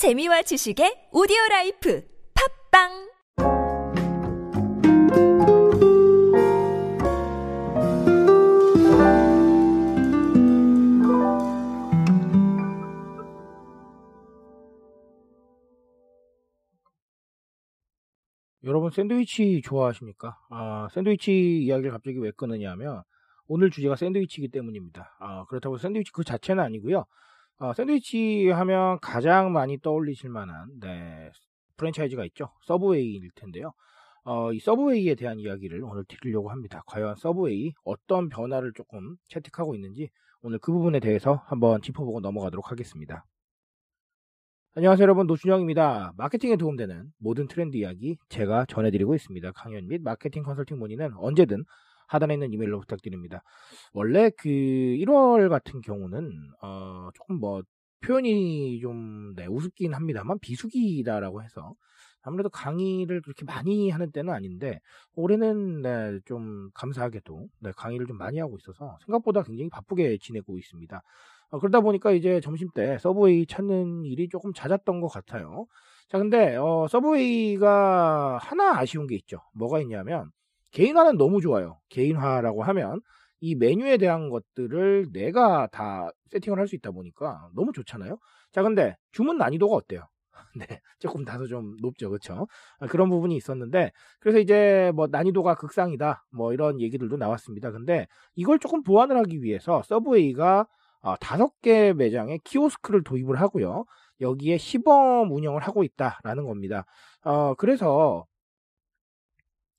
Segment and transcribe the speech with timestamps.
[0.00, 2.02] 재미와 지식의 오디오 라이프
[2.72, 2.88] 팟빵
[18.64, 20.38] 여러분 샌드위치 좋아하십니까?
[20.48, 23.02] 아, 샌드위치 이야기를 갑자기 왜 꺼내느냐면
[23.48, 25.14] 오늘 주제가 샌드위치이기 때문입니다.
[25.20, 27.04] 아, 그렇다고 샌드위치 그 자체는 아니고요.
[27.62, 31.30] 아, 샌드위치 하면 가장 많이 떠올리실 만한 네,
[31.76, 32.48] 프랜차이즈가 있죠.
[32.62, 33.72] 서브웨이일 텐데요.
[34.24, 36.82] 어, 이 서브웨이에 대한 이야기를 오늘 드리려고 합니다.
[36.86, 40.08] 과연 서브웨이 어떤 변화를 조금 채택하고 있는지
[40.40, 43.26] 오늘 그 부분에 대해서 한번 짚어보고 넘어가도록 하겠습니다.
[44.74, 46.14] 안녕하세요 여러분 노준영입니다.
[46.16, 49.52] 마케팅에 도움되는 모든 트렌드 이야기 제가 전해드리고 있습니다.
[49.52, 51.64] 강연 및 마케팅 컨설팅 문의는 언제든
[52.10, 53.42] 하단에 있는 이메일로 부탁드립니다.
[53.92, 57.62] 원래 그 1월 같은 경우는 어 조금 뭐
[58.00, 61.74] 표현이 좀 네, 우습긴 합니다만 비수기다라고 해서
[62.22, 64.80] 아무래도 강의를 그렇게 많이 하는 때는 아닌데
[65.14, 71.02] 올해는 네, 좀 감사하게도 네, 강의를 좀 많이 하고 있어서 생각보다 굉장히 바쁘게 지내고 있습니다.
[71.50, 75.66] 어, 그러다 보니까 이제 점심 때 서브웨이 찾는 일이 조금 잦았던 것 같아요.
[76.08, 79.40] 자, 근데 어, 서브웨이가 하나 아쉬운 게 있죠.
[79.54, 80.30] 뭐가 있냐면
[80.72, 81.78] 개인화는 너무 좋아요.
[81.88, 83.00] 개인화라고 하면
[83.40, 88.18] 이 메뉴에 대한 것들을 내가 다 세팅을 할 수 있다 보니까 너무 좋잖아요.
[88.52, 90.06] 자, 근데 주문 난이도가 어때요?
[90.56, 90.66] 네,
[90.98, 92.46] 조금 다소 좀 높죠, 그렇죠?
[92.90, 97.70] 그런 부분이 있었는데 그래서 이제 뭐 난이도가 극상이다, 뭐 이런 얘기들도 나왔습니다.
[97.70, 100.66] 근데 이걸 조금 보완을 하기 위해서 서브웨이가
[101.02, 103.84] 어, 다섯 개 매장에 키오스크를 도입을 하고요.
[104.20, 106.84] 여기에 시범 운영을 하고 있다라는 겁니다.
[107.24, 108.26] 어, 그래서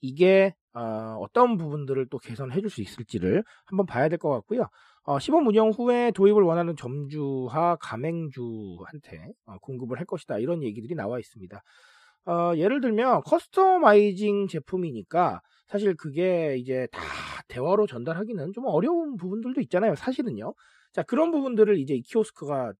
[0.01, 4.67] 이게 어, 떤 부분들을 또 개선해 줄 수 있을지를 한번 봐야 될 것 같고요.
[5.03, 10.37] 어, 시범 운영 후에 도입을 원하는 점주와 가맹주한테 어, 공급을 할 것이다.
[10.39, 11.61] 이런 얘기들이 나와 있습니다.
[12.27, 17.01] 어, 예를 들면 커스터마이징 제품이니까 사실 그게 이제 다
[17.47, 19.95] 대화로 전달하기는 좀 어려운 부분들도 있잖아요.
[19.95, 20.53] 사실은요.
[20.93, 22.73] 자, 그런 부분들을 이제 이 키오스크가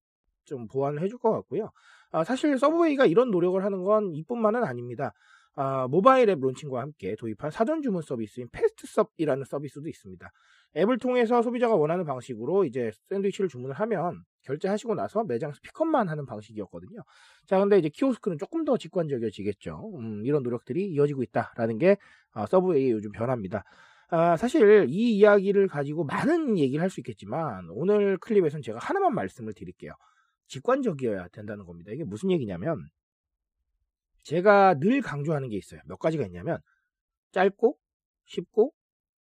[0.46, 1.72] 좀 보완을 해줄 것 같고요.
[2.12, 5.12] 아, 사실 서브웨이가 이런 노력을 하는 건 이뿐만은 아닙니다.
[5.56, 10.32] 아, 모바일 앱 론칭과 함께 도입한 사전 주문 서비스인 패스트섭이라는 서비스도 있습니다.
[10.78, 17.02] 앱을 통해서 소비자가 원하는 방식으로 이제 샌드위치를 주문을 하면 결제하시고 나서 매장서 픽업만 하는 방식이었거든요.
[17.46, 19.92] 자, 근데 이제 키오스크는 조금 더 직관적이어지겠죠.
[20.00, 21.98] 음, 이런 노력들이 이어지고 있다라는 게
[22.32, 23.64] 아, 서브웨이의 요즘 변화입니다.
[24.10, 29.54] 아, 사실 이 이야기를 가지고 많은 얘기를 할 수 있겠지만 오늘 클립에서는 제가 하나만 말씀을
[29.54, 29.94] 드릴게요.
[30.48, 31.92] 직관적이어야 된다는 겁니다.
[31.94, 32.88] 이게 무슨 얘기냐면
[34.24, 35.82] 제가 늘 강조하는 게 있어요.
[35.86, 36.60] 몇 가지가 있냐면
[37.34, 37.78] 짧고
[38.26, 38.74] 쉽고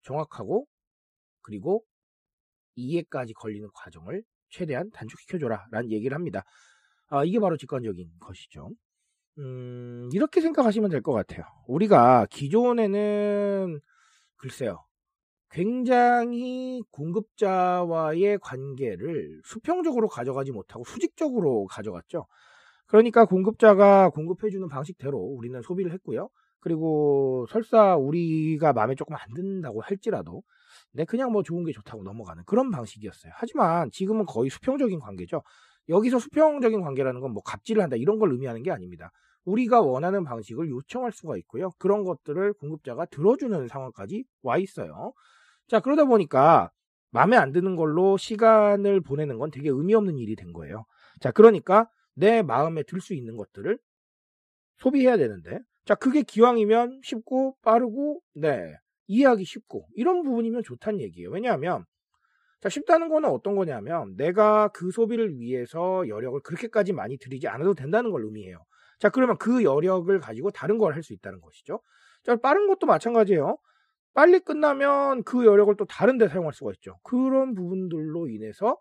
[0.03, 0.67] 정확하고
[1.43, 1.85] 그리고
[2.77, 6.45] 이해까지 걸리는 과정을 최대한 단축시켜줘라 라는 얘기를 합니다.
[7.09, 8.71] 아, 이게 바로 직관적인 것이죠.
[9.39, 11.45] 음, 이렇게 생각하시면 될 것 같아요.
[11.69, 13.81] 우리가 기존에는
[14.37, 14.85] 글쎄요.
[15.51, 22.27] 굉장히 공급자와의 관계를 수평적으로 가져가지 못하고 수직적으로 가져갔죠.
[22.87, 26.29] 그러니까 공급자가 공급해주는 방식대로 우리는 소비를 했고요.
[26.61, 30.43] 그리고 설사 우리가 마음에 조금 안 든다고 할지라도
[30.93, 33.33] 내 그냥 뭐 좋은 게 좋다고 넘어가는 그런 방식이었어요.
[33.37, 35.43] 하지만 지금은 거의 수평적인 관계죠.
[35.89, 39.11] 여기서 수평적인 관계라는 건 뭐 갑질을 한다 이런 걸 의미하는 게 아닙니다.
[39.45, 41.71] 우리가 원하는 방식을 요청할 수가 있고요.
[41.79, 45.13] 그런 것들을 공급자가 들어주는 상황까지 와 있어요.
[45.69, 46.71] 자, 그러다 보니까
[47.11, 50.85] 마음에 안 드는 걸로 시간을 보내는 건 되게 의미 없는 일이 된 거예요.
[51.21, 53.79] 자, 그러니까 내 마음에 들 수 있는 것들을
[54.79, 58.77] 소비해야 되는데, 자, 그게 기왕이면 쉽고 빠르고, 네,
[59.07, 61.31] 이해하기 쉽고, 이런 부분이면 좋다는 얘기예요.
[61.31, 61.85] 왜냐하면,
[62.61, 68.11] 자, 쉽다는 거는 어떤 거냐면, 내가 그 소비를 위해서 여력을 그렇게까지 많이 들이지 않아도 된다는
[68.11, 68.65] 걸 의미해요.
[68.99, 71.81] 자, 그러면 그 여력을 가지고 다른 걸 할 수 있다는 것이죠.
[72.25, 73.59] 자, 빠른 것도 마찬가지예요.
[74.15, 76.99] 빨리 끝나면 그 여력을 또 다른 데 사용할 수가 있죠.
[77.03, 78.79] 그런 부분들로 인해서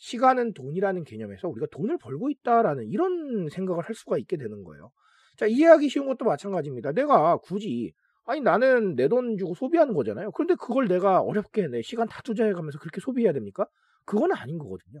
[0.00, 4.90] 시간은 돈이라는 개념에서 우리가 돈을 벌고 있다라는 이런 생각을 할 수가 있게 되는 거예요.
[5.36, 6.92] 자, 이해하기 쉬운 것도 마찬가지입니다.
[6.92, 7.92] 내가 굳이
[8.26, 10.32] 아니 나는 내 돈 주고 소비하는 거잖아요.
[10.32, 13.66] 그런데 그걸 내가 어렵게 내 시간 다 투자해 가면서 그렇게 소비해야 됩니까?
[14.06, 15.00] 그건 아닌 거거든요.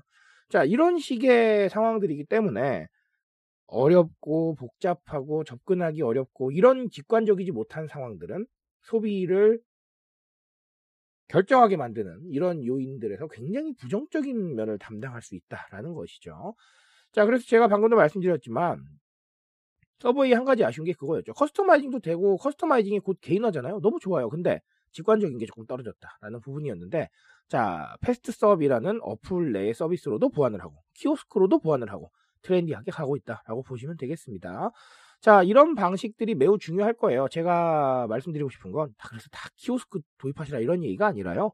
[0.50, 2.86] 자, 이런 식의 상황들이기 때문에
[3.66, 8.46] 어렵고 복잡하고 접근하기 어렵고 이런 직관적이지 못한 상황들은
[8.82, 9.60] 소비를
[11.30, 16.54] 결정하게 만드는 이런 요인들에서 굉장히 부정적인 면을 담당할 수 있다라는 것이죠.
[17.12, 18.84] 자, 그래서 제가 방금도 말씀드렸지만
[20.00, 21.34] 서브웨이 한 가지 아쉬운 게 그거였죠.
[21.34, 23.80] customizing도 되고 customizing이 곧 개인화잖아요.
[23.80, 24.28] 너무 좋아요.
[24.28, 24.60] 근데
[24.92, 27.08] 직관적인 게 조금 떨어졌다라는 부분이었는데
[27.48, 32.10] 자, 패스트섭이라는 어플 내의 서비스로도 보완을 하고 키오스크로도 보완을 하고
[32.42, 34.70] 트렌디하게 가고 있다라고 보시면 되겠습니다.
[35.20, 37.28] 자, 이런 방식들이 매우 중요할 거예요.
[37.28, 41.52] 제가 말씀드리고 싶은 건, 그래서 다 키오스크 도입하시라 이런 얘기가 아니라요.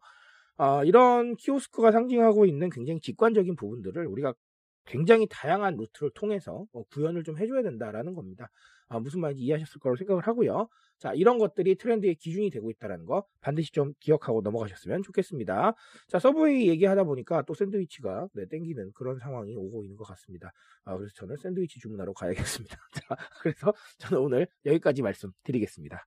[0.59, 4.35] 어, 이런 키오스크가 상징하고 있는 굉장히 직관적인 부분들을 우리가
[4.87, 8.51] 굉장히 다양한 루트를 통해서 어, 구현을 좀 해줘야 된다라는 겁니다.
[8.89, 10.69] 아, 무슨 말인지 이해하셨을 거라고 생각을 하고요.
[10.99, 15.75] 자, 이런 것들이 트렌드의 기준이 되고 있다는 거 반드시 좀 기억하고 넘어가셨으면 좋겠습니다.
[16.07, 20.53] 자, 서브웨이 얘기하다 보니까 또 샌드위치가 네, 땡기는 그런 상황이 오고 있는 것 같습니다.
[20.85, 22.77] 아, 그래서 저는 샌드위치 주문하러 가야겠습니다.
[22.95, 26.07] 자, 그래서 저는 오늘 여기까지 말씀드리겠습니다.